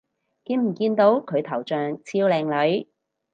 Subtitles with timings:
[0.45, 2.87] 見唔見到佢頭像超靚女